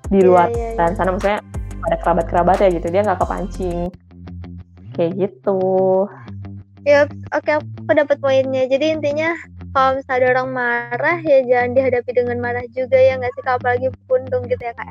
di 0.07 0.21
iya, 0.21 0.27
luar 0.29 0.47
yeah, 0.53 0.71
yeah, 0.71 0.77
dan 0.79 0.91
sana. 0.95 1.11
Misalnya 1.13 1.41
ada 1.85 1.97
kerabat-kerabat 2.01 2.57
ya 2.61 2.69
gitu. 2.73 2.87
Dia 2.93 3.01
nggak 3.03 3.19
kepancing. 3.21 3.89
Kayak 4.95 5.11
gitu 5.27 5.59
ya 6.85 7.09
oke 7.33 7.43
okay, 7.43 7.57
aku 7.57 7.91
dapat 7.91 8.17
poinnya. 8.21 8.69
Jadi 8.69 8.95
intinya 8.95 9.33
kalau 9.73 9.99
misalnya 9.99 10.21
ada 10.21 10.27
orang 10.39 10.49
marah 10.55 11.17
ya 11.25 11.43
jangan 11.43 11.71
dihadapi 11.75 12.11
dengan 12.15 12.37
marah 12.39 12.65
juga 12.71 12.95
ya 12.95 13.17
nggak 13.17 13.33
sih? 13.33 13.43
Apalagi 13.43 13.87
puntung 14.05 14.45
gitu 14.47 14.63
ya 14.63 14.73
kak 14.77 14.89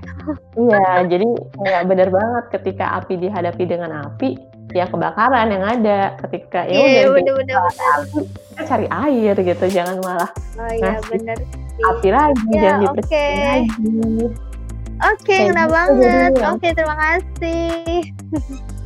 iya 0.58 1.06
jadi 1.06 1.28
ya 1.64 1.78
benar 1.86 2.08
banget 2.10 2.44
ketika 2.60 3.00
api 3.00 3.14
dihadapi 3.16 3.64
dengan 3.64 3.90
api 4.10 4.36
ya 4.74 4.90
kebakaran 4.90 5.54
yang 5.54 5.64
ada. 5.64 6.18
Ketika 6.18 6.66
ya 6.66 6.76
yeah, 6.76 7.08
udah 7.08 7.22
bener, 7.22 7.34
bener, 7.40 7.58
kita 8.52 8.62
cari 8.66 8.86
air 8.90 9.34
gitu 9.38 9.64
jangan 9.70 9.96
malah 10.02 10.30
oh 10.58 10.70
iya 10.74 10.98
benar 11.08 11.38
api 11.82 12.08
lagi 12.10 12.46
ya, 12.54 12.60
jangan 12.62 12.80
dibersihin 12.86 13.18
okay. 13.18 13.42
lagi. 13.42 14.26
Oke, 15.02 15.26
okay, 15.26 15.40
kena 15.50 15.66
gitu 15.66 15.74
banget. 15.74 16.32
Oke, 16.38 16.46
okay, 16.54 16.70
terima 16.70 16.96
kasih. 16.96 17.74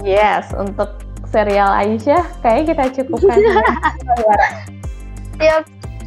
Yes, 0.00 0.48
untuk 0.56 1.07
serial 1.28 1.70
Aisyah 1.70 2.24
kayaknya 2.40 2.64
kita 2.72 2.84
cukupkan. 3.00 3.38
ya, 5.46 5.56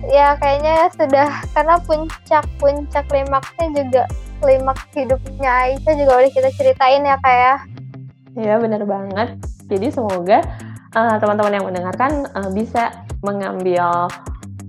ya 0.10 0.28
kayaknya 0.42 0.90
sudah 0.98 1.30
karena 1.54 1.76
puncak 1.86 2.46
puncak 2.58 3.04
klimaksnya 3.10 3.68
juga 3.74 4.04
klimaks 4.42 4.90
hidupnya 4.98 5.50
Aisyah 5.70 5.94
juga 5.94 6.12
boleh 6.18 6.32
kita 6.34 6.50
ceritain 6.58 7.06
ya 7.06 7.18
kayak. 7.22 7.58
Ya, 8.34 8.44
ya 8.44 8.56
benar 8.58 8.82
banget. 8.90 9.38
Jadi 9.70 9.88
semoga 9.94 10.42
uh, 10.98 11.16
teman-teman 11.22 11.54
yang 11.54 11.66
mendengarkan 11.70 12.28
uh, 12.34 12.50
bisa 12.52 13.06
mengambil 13.22 14.10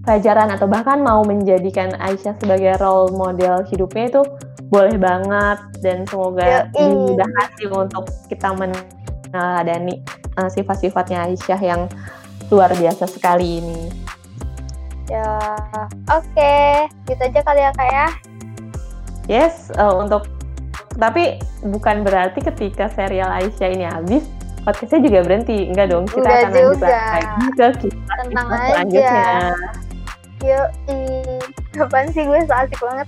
pelajaran 0.02 0.50
atau 0.50 0.66
bahkan 0.66 1.00
mau 1.00 1.22
menjadikan 1.24 1.94
Aisyah 1.96 2.36
sebagai 2.36 2.76
role 2.82 3.14
model 3.14 3.62
hidupnya 3.64 4.10
itu 4.10 4.22
boleh 4.72 4.96
banget 4.96 5.58
dan 5.84 6.08
semoga 6.08 6.66
dimudahkan 6.74 7.46
sih 7.60 7.68
untuk 7.68 8.08
kita 8.26 8.56
meneladani 9.32 10.04
uh, 10.36 10.52
sifat-sifatnya 10.52 11.24
Aisyah 11.26 11.60
yang 11.64 11.88
luar 12.52 12.68
biasa 12.76 13.08
sekali 13.08 13.64
ini. 13.64 13.88
Ya, 15.08 15.40
oke, 16.12 16.28
okay. 16.36 16.86
gitu 17.08 17.20
aja 17.20 17.40
kali 17.40 17.60
ya 17.64 17.72
kak 17.72 17.88
ya. 17.88 18.06
Yes, 19.26 19.72
uh, 19.80 19.96
untuk 19.96 20.28
tapi 21.00 21.40
bukan 21.64 22.04
berarti 22.04 22.44
ketika 22.44 22.92
serial 22.92 23.32
Aisyah 23.32 23.68
ini 23.72 23.84
habis 23.88 24.22
podcastnya 24.68 25.00
juga 25.00 25.18
berhenti. 25.24 25.72
Enggak 25.72 25.88
dong 25.88 26.04
kita 26.04 26.28
enggak 26.28 26.36
akan 26.36 26.52
lanjut 26.52 26.80
lagi 26.84 27.36
ke 27.56 27.66
kita 27.88 28.12
tentang 28.20 28.46
aja. 28.52 28.68
Selanjutnya 28.68 29.32
yuk 30.42 30.68
kapan 31.72 32.04
sih 32.10 32.26
gue? 32.26 32.40
Asik 32.50 32.80
banget 32.82 33.06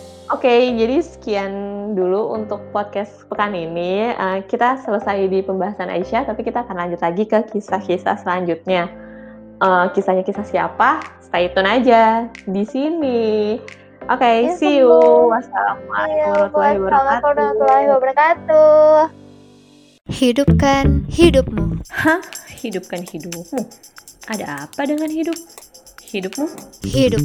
Oke, 0.26 0.50
okay, 0.50 0.74
jadi 0.74 1.06
sekian 1.06 1.52
dulu 1.94 2.34
untuk 2.34 2.58
podcast 2.74 3.22
pekan 3.30 3.54
ini. 3.54 4.10
Uh, 4.18 4.42
kita 4.50 4.74
selesai 4.82 5.30
di 5.30 5.38
pembahasan 5.38 5.86
Aisyah, 5.86 6.26
tapi 6.26 6.42
kita 6.42 6.66
akan 6.66 6.74
lanjut 6.74 6.98
lagi 6.98 7.30
ke 7.30 7.46
kisah-kisah 7.54 8.18
selanjutnya. 8.26 8.90
Uh, 9.62 9.86
kisahnya 9.94 10.26
kisah 10.26 10.42
siapa? 10.42 10.98
Stay 11.22 11.46
tune 11.54 11.70
aja 11.70 12.26
di 12.42 12.66
sini. 12.66 13.62
Oke, 14.10 14.18
okay, 14.18 14.36
ya, 14.50 14.58
see 14.58 14.82
you. 14.82 14.90
Wassalamualaikum 15.30 16.58
warahmatullahi 16.58 17.86
wabarakatuh. 17.86 19.06
Hidupkan 20.10 21.06
hidupmu. 21.06 21.86
Hah? 21.94 22.18
Hidupkan 22.50 23.06
hidupmu? 23.06 23.62
Ada 24.26 24.66
apa 24.66 24.90
dengan 24.90 25.06
hidup? 25.06 25.38
Hidupmu? 26.02 26.50
Hidup. 26.82 27.22